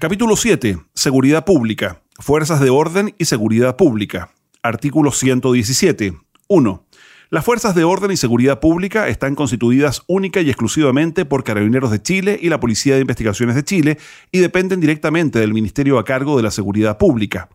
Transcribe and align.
Capítulo 0.00 0.34
7. 0.34 0.78
Seguridad 0.94 1.44
Pública. 1.44 2.00
Fuerzas 2.18 2.58
de 2.60 2.70
Orden 2.70 3.14
y 3.18 3.26
Seguridad 3.26 3.76
Pública. 3.76 4.30
Artículo 4.62 5.12
117. 5.12 6.14
1. 6.48 6.86
Las 7.28 7.44
fuerzas 7.44 7.74
de 7.74 7.84
orden 7.84 8.10
y 8.10 8.16
seguridad 8.16 8.60
pública 8.60 9.08
están 9.08 9.34
constituidas 9.34 10.02
única 10.06 10.40
y 10.40 10.48
exclusivamente 10.48 11.26
por 11.26 11.44
Carabineros 11.44 11.90
de 11.90 12.00
Chile 12.00 12.38
y 12.40 12.48
la 12.48 12.58
Policía 12.60 12.94
de 12.94 13.02
Investigaciones 13.02 13.56
de 13.56 13.62
Chile 13.62 13.98
y 14.32 14.38
dependen 14.38 14.80
directamente 14.80 15.38
del 15.38 15.52
Ministerio 15.52 15.98
a 15.98 16.04
cargo 16.06 16.38
de 16.38 16.44
la 16.44 16.50
Seguridad 16.50 16.96
Pública. 16.96 17.50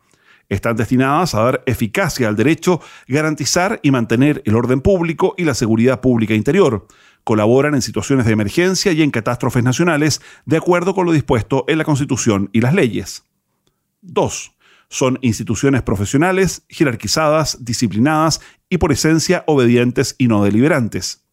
Están 0.48 0.76
destinadas 0.76 1.34
a 1.34 1.42
dar 1.42 1.64
eficacia 1.66 2.28
al 2.28 2.36
derecho, 2.36 2.80
garantizar 3.08 3.80
y 3.82 3.90
mantener 3.90 4.44
el 4.46 4.56
orden 4.56 4.82
público 4.82 5.34
y 5.36 5.46
la 5.46 5.56
seguridad 5.56 6.00
pública 6.00 6.36
interior. 6.36 6.86
Colaboran 7.26 7.76
en 7.76 7.82
situaciones 7.82 8.26
de 8.26 8.32
emergencia 8.32 8.94
y 8.94 9.02
en 9.02 9.12
catástrofes 9.12 9.64
nacionales 9.64 10.22
de 10.46 10.56
acuerdo 10.56 10.96
con 10.96 11.06
lo 11.06 11.12
dispuesto 11.12 11.66
en 11.68 11.80
la 11.80 11.84
Constitución 11.84 12.50
y 12.54 12.62
las 12.62 12.74
leyes. 12.74 13.26
2. 14.04 14.54
Son 14.90 15.18
instituciones 15.22 15.82
profesionales, 15.82 16.64
jerarquizadas, 16.70 17.66
disciplinadas 17.66 18.42
y 18.70 18.78
por 18.78 18.92
esencia 18.92 19.44
obedientes 19.48 20.16
y 20.18 20.28
no 20.28 20.44
deliberantes. 20.44 21.26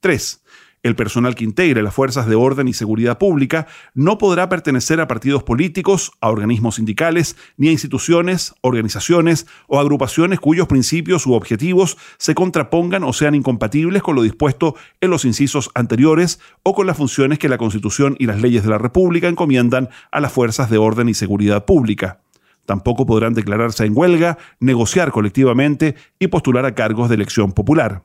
3. 0.00 0.42
El 0.82 0.96
personal 0.96 1.34
que 1.34 1.44
integre 1.44 1.82
las 1.82 1.92
fuerzas 1.92 2.26
de 2.26 2.36
orden 2.36 2.66
y 2.66 2.72
seguridad 2.72 3.18
pública 3.18 3.66
no 3.92 4.16
podrá 4.16 4.48
pertenecer 4.48 4.98
a 5.02 5.06
partidos 5.06 5.42
políticos, 5.42 6.12
a 6.22 6.30
organismos 6.30 6.76
sindicales, 6.76 7.36
ni 7.58 7.68
a 7.68 7.72
instituciones, 7.72 8.54
organizaciones 8.62 9.46
o 9.66 9.78
agrupaciones 9.78 10.40
cuyos 10.40 10.68
principios 10.68 11.26
u 11.26 11.34
objetivos 11.34 11.98
se 12.16 12.34
contrapongan 12.34 13.04
o 13.04 13.12
sean 13.12 13.34
incompatibles 13.34 14.02
con 14.02 14.16
lo 14.16 14.22
dispuesto 14.22 14.74
en 15.02 15.10
los 15.10 15.26
incisos 15.26 15.70
anteriores 15.74 16.40
o 16.62 16.74
con 16.74 16.86
las 16.86 16.96
funciones 16.96 17.38
que 17.38 17.50
la 17.50 17.58
Constitución 17.58 18.16
y 18.18 18.24
las 18.24 18.40
leyes 18.40 18.62
de 18.62 18.70
la 18.70 18.78
República 18.78 19.28
encomiendan 19.28 19.90
a 20.10 20.20
las 20.20 20.32
fuerzas 20.32 20.70
de 20.70 20.78
orden 20.78 21.10
y 21.10 21.14
seguridad 21.14 21.66
pública. 21.66 22.22
Tampoco 22.64 23.04
podrán 23.04 23.34
declararse 23.34 23.84
en 23.84 23.92
huelga, 23.94 24.38
negociar 24.60 25.10
colectivamente 25.10 25.94
y 26.18 26.28
postular 26.28 26.64
a 26.64 26.74
cargos 26.74 27.10
de 27.10 27.16
elección 27.16 27.52
popular. 27.52 28.04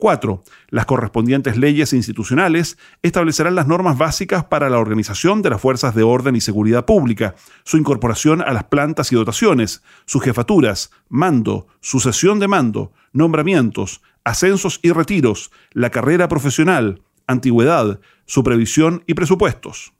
4. 0.00 0.42
Las 0.70 0.86
correspondientes 0.86 1.56
leyes 1.56 1.92
institucionales 1.92 2.76
establecerán 3.02 3.54
las 3.54 3.68
normas 3.68 3.96
básicas 3.96 4.44
para 4.44 4.68
la 4.68 4.78
organización 4.78 5.42
de 5.42 5.50
las 5.50 5.60
fuerzas 5.60 5.94
de 5.94 6.02
orden 6.02 6.34
y 6.34 6.40
seguridad 6.40 6.84
pública, 6.86 7.36
su 7.62 7.76
incorporación 7.76 8.40
a 8.40 8.52
las 8.52 8.64
plantas 8.64 9.12
y 9.12 9.14
dotaciones, 9.14 9.84
sus 10.06 10.24
jefaturas, 10.24 10.90
mando, 11.08 11.68
sucesión 11.80 12.40
de 12.40 12.48
mando, 12.48 12.92
nombramientos, 13.12 14.02
ascensos 14.24 14.80
y 14.82 14.90
retiros, 14.90 15.52
la 15.70 15.90
carrera 15.90 16.26
profesional, 16.26 17.02
antigüedad, 17.28 18.00
supervisión 18.26 19.04
y 19.06 19.14
presupuestos. 19.14 19.92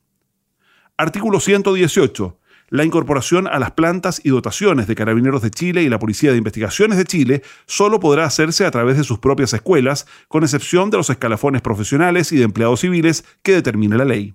Artículo 0.97 1.39
118 1.39 2.40
la 2.71 2.85
incorporación 2.85 3.49
a 3.49 3.59
las 3.59 3.73
plantas 3.73 4.21
y 4.25 4.31
dotaciones 4.31 4.87
de 4.87 4.95
Carabineros 4.95 5.43
de 5.43 5.51
Chile 5.51 5.83
y 5.83 5.89
la 5.89 5.99
Policía 5.99 6.31
de 6.31 6.39
Investigaciones 6.39 6.97
de 6.97 7.05
Chile 7.05 7.43
solo 7.67 8.01
podrá 8.01 8.25
hacerse 8.25 8.65
a 8.65 8.71
través 8.71 8.97
de 8.97 9.05
sus 9.05 9.19
propias 9.19 9.53
escuelas, 9.53 10.07
con 10.29 10.45
excepción 10.45 10.89
de 10.91 10.97
los 10.97 11.11
escalafones 11.11 11.63
profesionales 11.63 12.31
y 12.33 12.37
de 12.37 12.45
empleados 12.45 12.81
civiles 12.81 13.25
que 13.43 13.53
determine 13.53 13.97
la 13.97 14.05
ley. 14.05 14.35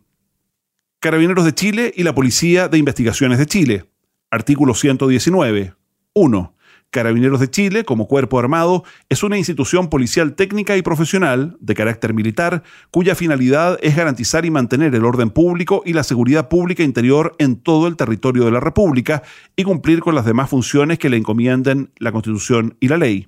Carabineros 0.99 1.45
de 1.45 1.53
Chile 1.53 1.93
y 1.95 2.03
la 2.03 2.13
Policía 2.13 2.67
de 2.67 2.77
Investigaciones 2.77 3.39
de 3.39 3.45
Chile. 3.45 3.85
Artículo 4.29 4.73
119. 4.73 5.73
1. 6.13 6.55
Carabineros 6.95 7.41
de 7.41 7.49
Chile, 7.49 7.83
como 7.83 8.07
cuerpo 8.07 8.39
armado, 8.39 8.85
es 9.09 9.21
una 9.21 9.37
institución 9.37 9.89
policial 9.89 10.33
técnica 10.33 10.77
y 10.77 10.81
profesional, 10.81 11.57
de 11.59 11.75
carácter 11.75 12.13
militar, 12.13 12.63
cuya 12.89 13.15
finalidad 13.15 13.77
es 13.81 13.97
garantizar 13.97 14.45
y 14.45 14.49
mantener 14.49 14.95
el 14.95 15.03
orden 15.03 15.29
público 15.29 15.83
y 15.85 15.91
la 15.91 16.03
seguridad 16.03 16.47
pública 16.47 16.83
interior 16.83 17.35
en 17.37 17.57
todo 17.57 17.87
el 17.87 17.97
territorio 17.97 18.45
de 18.45 18.51
la 18.51 18.61
República 18.61 19.23
y 19.57 19.65
cumplir 19.65 19.99
con 19.99 20.15
las 20.15 20.23
demás 20.23 20.49
funciones 20.49 20.97
que 20.97 21.09
le 21.09 21.17
encomienden 21.17 21.91
la 21.97 22.13
Constitución 22.13 22.77
y 22.79 22.87
la 22.87 22.95
ley. 22.95 23.27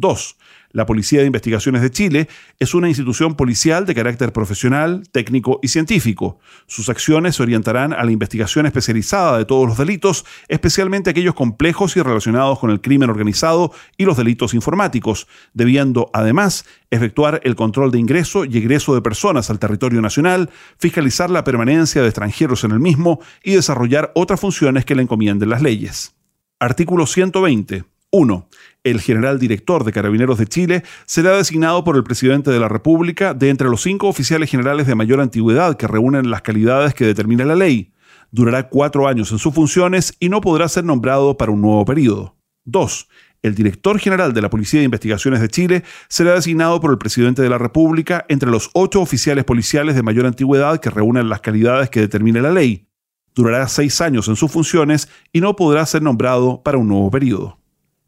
2. 0.00 0.36
La 0.72 0.86
Policía 0.86 1.20
de 1.20 1.26
Investigaciones 1.26 1.82
de 1.82 1.90
Chile 1.90 2.28
es 2.60 2.74
una 2.74 2.88
institución 2.88 3.34
policial 3.34 3.86
de 3.86 3.94
carácter 3.94 4.32
profesional, 4.32 5.02
técnico 5.10 5.58
y 5.62 5.68
científico. 5.68 6.38
Sus 6.66 6.88
acciones 6.88 7.34
se 7.34 7.42
orientarán 7.42 7.92
a 7.92 8.04
la 8.04 8.12
investigación 8.12 8.66
especializada 8.66 9.36
de 9.36 9.44
todos 9.44 9.66
los 9.66 9.78
delitos, 9.78 10.24
especialmente 10.46 11.10
aquellos 11.10 11.34
complejos 11.34 11.96
y 11.96 12.02
relacionados 12.02 12.60
con 12.60 12.70
el 12.70 12.80
crimen 12.80 13.10
organizado 13.10 13.72
y 13.96 14.04
los 14.04 14.16
delitos 14.16 14.54
informáticos, 14.54 15.26
debiendo 15.54 16.08
además 16.12 16.64
efectuar 16.90 17.40
el 17.42 17.56
control 17.56 17.90
de 17.90 17.98
ingreso 17.98 18.44
y 18.44 18.56
egreso 18.56 18.94
de 18.94 19.02
personas 19.02 19.50
al 19.50 19.58
territorio 19.58 20.00
nacional, 20.00 20.50
fiscalizar 20.78 21.30
la 21.30 21.42
permanencia 21.42 22.00
de 22.00 22.08
extranjeros 22.08 22.62
en 22.62 22.70
el 22.70 22.78
mismo 22.78 23.20
y 23.42 23.54
desarrollar 23.54 24.12
otras 24.14 24.38
funciones 24.38 24.84
que 24.84 24.94
le 24.94 25.02
encomienden 25.02 25.48
las 25.48 25.62
leyes. 25.62 26.14
Artículo 26.60 27.06
120. 27.06 27.84
1. 28.12 28.48
El 28.82 29.02
general 29.02 29.38
director 29.38 29.84
de 29.84 29.92
Carabineros 29.92 30.38
de 30.38 30.46
Chile 30.46 30.82
será 31.04 31.36
designado 31.36 31.84
por 31.84 31.96
el 31.96 32.02
presidente 32.02 32.50
de 32.50 32.58
la 32.58 32.68
República 32.68 33.34
de 33.34 33.50
entre 33.50 33.68
los 33.68 33.82
cinco 33.82 34.08
oficiales 34.08 34.50
generales 34.50 34.86
de 34.86 34.94
mayor 34.94 35.20
antigüedad 35.20 35.76
que 35.76 35.86
reúnen 35.86 36.30
las 36.30 36.40
calidades 36.40 36.94
que 36.94 37.04
determina 37.04 37.44
la 37.44 37.56
ley. 37.56 37.92
Durará 38.30 38.70
cuatro 38.70 39.06
años 39.06 39.32
en 39.32 39.38
sus 39.38 39.52
funciones 39.52 40.14
y 40.18 40.30
no 40.30 40.40
podrá 40.40 40.66
ser 40.66 40.84
nombrado 40.84 41.36
para 41.36 41.52
un 41.52 41.60
nuevo 41.60 41.84
periodo. 41.84 42.36
2. 42.64 43.08
El 43.42 43.54
director 43.54 43.98
general 43.98 44.32
de 44.32 44.40
la 44.40 44.48
Policía 44.48 44.80
de 44.80 44.84
Investigaciones 44.84 45.42
de 45.42 45.48
Chile 45.48 45.84
será 46.08 46.34
designado 46.34 46.80
por 46.80 46.90
el 46.90 46.98
presidente 46.98 47.42
de 47.42 47.50
la 47.50 47.58
República 47.58 48.24
entre 48.30 48.50
los 48.50 48.70
ocho 48.72 49.02
oficiales 49.02 49.44
policiales 49.44 49.94
de 49.94 50.02
mayor 50.02 50.24
antigüedad 50.24 50.80
que 50.80 50.88
reúnen 50.88 51.28
las 51.28 51.42
calidades 51.42 51.90
que 51.90 52.00
determina 52.00 52.40
la 52.40 52.50
ley. 52.50 52.86
Durará 53.34 53.68
seis 53.68 54.00
años 54.00 54.26
en 54.28 54.36
sus 54.36 54.50
funciones 54.50 55.08
y 55.34 55.42
no 55.42 55.54
podrá 55.54 55.84
ser 55.84 56.00
nombrado 56.00 56.62
para 56.62 56.78
un 56.78 56.88
nuevo 56.88 57.10
periodo. 57.10 57.58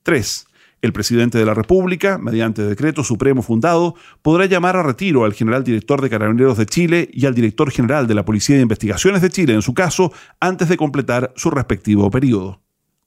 3. 0.03 0.47
El 0.83 0.93
presidente 0.93 1.39
de 1.39 1.47
la 1.47 1.55
República, 1.55 2.19
mediante 2.19 2.63
decreto 2.63 3.05
supremo 3.05 3.43
fundado, 3.43 3.95
podrá 4.21 4.47
llamar 4.47 4.77
a 4.77 4.83
retiro 4.83 5.25
al 5.25 5.33
general 5.33 5.63
director 5.63 6.03
de 6.03 6.11
Carabineros 6.11 6.59
de 6.59 6.67
Chile 6.67 7.09
y 7.13 7.25
al 7.27 7.37
director 7.37 7.71
general 7.71 8.09
de 8.09 8.17
la 8.17 8.25
Policía 8.25 8.57
de 8.57 8.63
Investigaciones 8.63 9.23
de 9.23 9.31
Chile, 9.31 9.55
en 9.55 9.63
su 9.63 9.75
caso, 9.75 10.13
antes 10.41 10.69
de 10.69 10.77
completar 10.77 11.33
su 11.37 11.51
respectivo 11.53 12.11
periodo. 12.11 12.61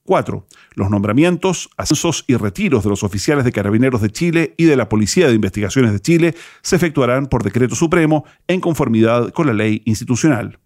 4. 0.06 0.48
Los 0.76 0.90
nombramientos, 0.90 1.70
ascensos 1.76 2.24
y 2.28 2.36
retiros 2.36 2.84
de 2.86 2.92
los 2.92 3.04
oficiales 3.04 3.44
de 3.44 3.52
Carabineros 3.52 4.02
de 4.02 4.10
Chile 4.10 4.54
y 4.56 4.66
de 4.66 4.78
la 4.78 4.88
Policía 4.88 5.28
de 5.28 5.34
Investigaciones 5.34 5.92
de 5.92 6.00
Chile 6.00 6.36
se 6.62 6.78
efectuarán 6.78 7.28
por 7.28 7.44
decreto 7.44 7.76
supremo 7.76 8.24
en 8.48 8.62
conformidad 8.62 9.32
con 9.32 9.48
la 9.48 9.54
ley 9.54 9.82
institucional. 9.84 10.60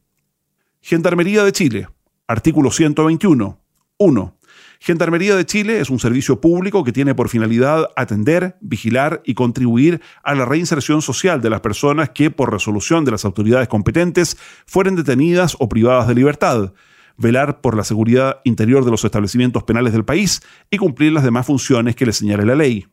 Gendarmería 0.82 1.44
de 1.44 1.54
Chile. 1.54 1.88
Artículo 2.28 2.70
121. 2.70 3.60
1. 3.98 4.39
Gendarmería 4.82 5.36
de 5.36 5.46
Chile 5.46 5.82
es 5.82 5.90
un 5.90 6.00
servicio 6.00 6.40
público 6.40 6.86
que 6.86 6.94
tiene 6.94 7.14
por 7.14 7.28
finalidad 7.28 7.90
atender, 7.98 8.56
vigilar 8.62 9.22
y 9.26 9.34
contribuir 9.34 10.02
a 10.24 10.36
la 10.36 10.46
reinserción 10.46 11.02
social 11.02 11.42
de 11.42 11.50
las 11.50 11.60
personas 11.60 12.12
que, 12.12 12.32
por 12.32 12.52
resolución 12.52 13.04
de 13.04 13.12
las 13.12 13.26
autoridades 13.26 13.68
competentes, 13.68 14.38
fueren 14.66 14.96
detenidas 14.96 15.58
o 15.60 15.68
privadas 15.68 16.08
de 16.08 16.16
libertad, 16.16 16.74
velar 17.18 17.60
por 17.60 17.76
la 17.76 17.84
seguridad 17.84 18.40
interior 18.46 18.86
de 18.86 18.92
los 18.92 19.04
establecimientos 19.04 19.64
penales 19.64 19.92
del 19.92 20.06
país 20.06 20.42
y 20.72 20.78
cumplir 20.78 21.12
las 21.12 21.26
demás 21.26 21.46
funciones 21.46 21.98
que 21.98 22.06
le 22.06 22.14
señale 22.14 22.46
la 22.46 22.56
ley. 22.56 22.88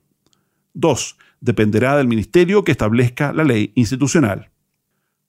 2. 0.75 1.17
Dependerá 1.41 1.97
del 1.97 2.09
ministerio 2.09 2.65
que 2.65 2.73
establezca 2.73 3.33
la 3.33 3.45
ley 3.45 3.71
institucional. 3.77 4.51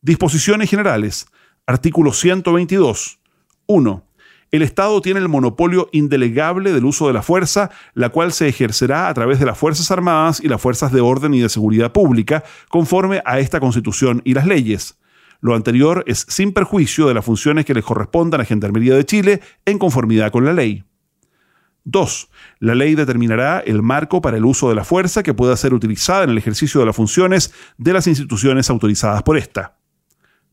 Disposiciones 0.01 0.71
generales. 0.71 1.27
Artículo 1.68 2.13
122. 2.13 3.19
1 3.68 4.06
el 4.51 4.61
Estado 4.61 5.01
tiene 5.01 5.19
el 5.19 5.27
monopolio 5.27 5.89
indelegable 5.91 6.71
del 6.71 6.85
uso 6.85 7.07
de 7.07 7.13
la 7.13 7.21
fuerza, 7.21 7.69
la 7.94 8.09
cual 8.09 8.31
se 8.31 8.47
ejercerá 8.47 9.09
a 9.09 9.13
través 9.13 9.39
de 9.39 9.45
las 9.45 9.57
Fuerzas 9.57 9.91
Armadas 9.91 10.39
y 10.41 10.47
las 10.47 10.61
Fuerzas 10.61 10.91
de 10.94 11.01
Orden 11.01 11.33
y 11.33 11.41
de 11.41 11.49
Seguridad 11.49 11.91
Pública, 11.91 12.44
conforme 12.69 13.21
a 13.25 13.39
esta 13.39 13.59
Constitución 13.59 14.21
y 14.23 14.33
las 14.33 14.45
leyes. 14.45 14.97
Lo 15.41 15.53
anterior 15.53 16.03
es 16.07 16.25
sin 16.29 16.53
perjuicio 16.53 17.07
de 17.07 17.13
las 17.13 17.25
funciones 17.25 17.65
que 17.65 17.73
les 17.73 17.83
correspondan 17.83 18.41
a 18.41 18.45
Gendarmería 18.45 18.95
de 18.95 19.05
Chile 19.05 19.41
en 19.65 19.77
conformidad 19.77 20.31
con 20.31 20.45
la 20.45 20.53
ley. 20.53 20.83
2. 21.83 22.29
La 22.59 22.75
ley 22.75 22.95
determinará 22.95 23.59
el 23.59 23.81
marco 23.81 24.21
para 24.21 24.38
el 24.38 24.45
uso 24.45 24.69
de 24.69 24.75
la 24.75 24.83
fuerza 24.83 25.23
que 25.23 25.33
pueda 25.33 25.55
ser 25.55 25.73
utilizada 25.73 26.23
en 26.23 26.31
el 26.31 26.38
ejercicio 26.38 26.79
de 26.79 26.85
las 26.85 26.95
funciones 26.95 27.53
de 27.77 27.93
las 27.93 28.07
instituciones 28.07 28.69
autorizadas 28.69 29.23
por 29.23 29.38
esta. 29.38 29.77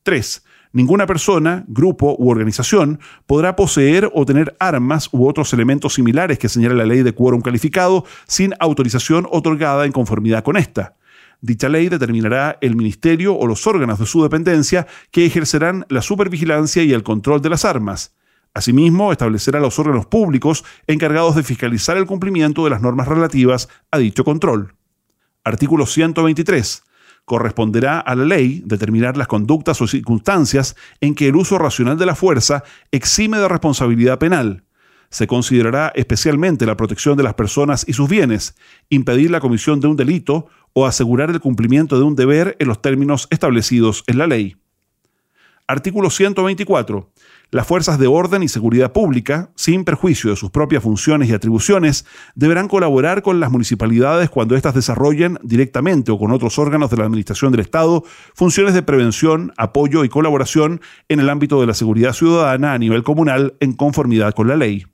3 0.03 0.45
Ninguna 0.75 1.07
persona, 1.07 1.65
grupo 1.69 2.17
u 2.19 2.31
organización 2.31 2.99
podrá 3.29 3.55
poseer 3.55 4.11
o 4.13 4.27
tener 4.27 4.57
armas 4.59 5.09
u 5.13 5.29
otros 5.29 5.53
elementos 5.53 5.95
similares 5.95 6.37
que 6.37 6.49
señala 6.49 6.75
la 6.75 6.85
ley 6.85 7.05
de 7.05 7.15
quórum 7.15 7.43
calificado 7.43 8.05
sin 8.27 8.55
autorización 8.59 9.29
otorgada 9.31 9.87
en 9.87 9.93
conformidad 9.93 10.43
con 10.43 10.57
esta. 10.57 10.97
Dicha 11.41 11.69
ley 11.69 11.89
determinará 11.89 12.59
el 12.61 12.75
ministerio 12.75 13.37
o 13.37 13.47
los 13.47 13.69
órganos 13.69 14.01
de 14.01 14.07
su 14.07 14.25
dependencia 14.25 14.89
que 15.13 15.25
ejercerán 15.25 15.87
la 15.91 16.03
supervigilancia 16.03 16.83
y 16.83 16.93
el 16.93 17.05
control 17.05 17.41
de 17.41 17.51
las 17.51 17.65
armas. 17.65 18.17
Asimismo, 18.53 19.13
establecerá 19.13 19.61
los 19.61 19.79
órganos 19.79 20.07
públicos 20.07 20.65
encargados 20.89 21.37
de 21.37 21.45
fiscalizar 21.45 21.97
el 21.99 22.07
cumplimiento 22.07 22.65
de 22.65 22.71
las 22.71 22.83
normas 22.83 23.07
relativas 23.07 23.69
a 23.93 23.99
dicho 23.99 24.25
control. 24.25 24.75
Artículo 25.45 25.87
123 25.87 26.84
corresponderá 27.25 28.01
a 28.01 28.15
la 28.15 28.25
ley 28.25 28.63
determinar 28.65 29.17
las 29.17 29.29
conductas 29.29 29.81
o 29.81 29.87
circunstancias 29.87 30.77
en 31.01 31.15
que 31.15 31.29
el 31.29 31.37
uso 31.37 31.59
racional 31.59 31.99
de 31.99 32.07
la 32.07 32.15
fuerza 32.15 32.65
exime 32.91 33.39
de 33.39 33.49
responsabilidad 33.49 34.19
penal. 34.19 34.65
Se 35.11 35.27
considerará 35.27 35.93
especialmente 35.95 36.67
la 36.67 36.77
protección 36.77 37.17
de 37.17 37.23
las 37.23 37.35
personas 37.35 37.85
y 37.87 37.93
sus 37.93 38.09
bienes, 38.09 38.57
impedir 38.89 39.31
la 39.31 39.41
comisión 39.41 39.81
de 39.81 39.87
un 39.87 39.97
delito 39.97 40.49
o 40.73 40.87
asegurar 40.87 41.31
el 41.31 41.41
cumplimiento 41.41 41.97
de 41.97 42.05
un 42.05 42.17
deber 42.17 42.57
en 42.59 42.69
los 42.69 42.83
términos 42.83 43.29
establecidos 43.31 44.03
en 44.07 44.19
la 44.19 44.27
ley. 44.27 44.57
Artículo 45.67 46.11
124. 46.11 47.11
Las 47.55 47.69
fuerzas 47.69 48.01
de 48.01 48.09
orden 48.09 48.43
y 48.43 48.49
seguridad 48.49 48.91
pública, 48.91 49.53
sin 49.55 49.85
perjuicio 49.85 50.29
de 50.29 50.35
sus 50.35 50.51
propias 50.51 50.83
funciones 50.83 51.29
y 51.29 51.35
atribuciones, 51.35 52.05
deberán 52.35 52.67
colaborar 52.67 53.23
con 53.23 53.39
las 53.39 53.53
municipalidades 53.53 54.29
cuando 54.29 54.57
éstas 54.57 54.75
desarrollen, 54.75 55.39
directamente 55.45 56.11
o 56.11 56.19
con 56.19 56.33
otros 56.33 56.59
órganos 56.59 56.91
de 56.91 56.97
la 56.97 57.05
Administración 57.05 57.53
del 57.53 57.61
Estado, 57.61 58.03
funciones 58.35 58.75
de 58.75 58.83
prevención, 58.83 59.53
apoyo 59.57 60.03
y 60.03 60.09
colaboración 60.09 60.81
en 61.09 61.21
el 61.21 61.31
ámbito 61.31 61.61
de 61.61 61.69
la 61.69 61.75
seguridad 61.75 62.13
ciudadana 62.13 62.73
a 62.73 62.79
nivel 62.81 63.05
comunal 63.05 63.55
en 63.61 63.75
conformidad 63.75 64.35
con 64.35 64.49
la 64.49 64.57
ley. 64.57 64.87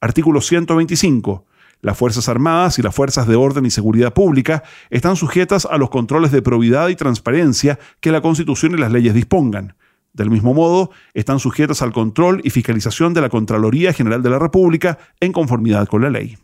Artículo 0.00 0.40
125. 0.40 1.46
Las 1.80 1.96
Fuerzas 1.96 2.28
Armadas 2.28 2.80
y 2.80 2.82
las 2.82 2.92
Fuerzas 2.92 3.28
de 3.28 3.36
Orden 3.36 3.66
y 3.66 3.70
Seguridad 3.70 4.12
Pública 4.12 4.64
están 4.90 5.14
sujetas 5.14 5.68
a 5.70 5.78
los 5.78 5.90
controles 5.90 6.32
de 6.32 6.42
probidad 6.42 6.88
y 6.88 6.96
transparencia 6.96 7.78
que 8.00 8.10
la 8.10 8.20
Constitución 8.20 8.72
y 8.72 8.78
las 8.78 8.90
leyes 8.90 9.14
dispongan. 9.14 9.76
Del 10.12 10.30
mismo 10.30 10.52
modo, 10.52 10.90
están 11.14 11.38
sujetas 11.38 11.82
al 11.82 11.92
control 11.92 12.40
y 12.44 12.50
fiscalización 12.50 13.14
de 13.14 13.22
la 13.22 13.30
Contraloría 13.30 13.92
General 13.92 14.22
de 14.22 14.30
la 14.30 14.38
República 14.38 14.98
en 15.20 15.32
conformidad 15.32 15.86
con 15.88 16.02
la 16.02 16.10
ley. 16.10 16.36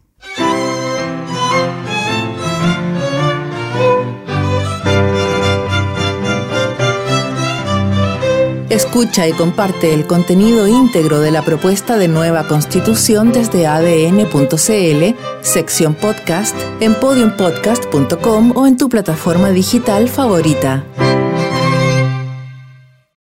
Escucha 8.70 9.26
y 9.26 9.32
comparte 9.32 9.92
el 9.94 10.06
contenido 10.06 10.68
íntegro 10.68 11.20
de 11.20 11.30
la 11.30 11.42
propuesta 11.42 11.96
de 11.96 12.06
nueva 12.06 12.46
constitución 12.46 13.32
desde 13.32 13.66
adn.cl, 13.66 15.16
sección 15.40 15.94
podcast, 15.94 16.54
en 16.80 16.94
podiumpodcast.com 16.94 18.52
o 18.56 18.66
en 18.66 18.76
tu 18.76 18.88
plataforma 18.88 19.50
digital 19.50 20.08
favorita. 20.08 20.84